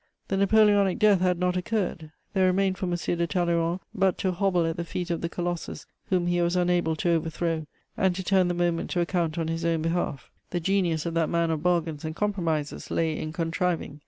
[0.29, 2.95] The Napoleonic death had not occurred; there remained for M.
[2.97, 6.95] de Talleyrand but to hobble at the feet of the colossus whom he was unable
[6.95, 11.05] to overthrow, and to turn the moment to account on his own behalf: the genius
[11.05, 13.99] of that man of bargains and compromises lay in contriving.